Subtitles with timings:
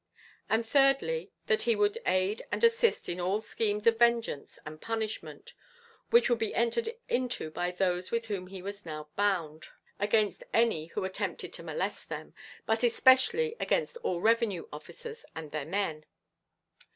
[0.49, 5.53] And thirdly, that he would aid and assist in all schemes of vengeance and punishment
[6.09, 9.67] which would be entered into by those with whom he was now bound,
[9.99, 12.33] against any who attempted to molest them,
[12.65, 16.05] but especially against all Revenue officers and their men.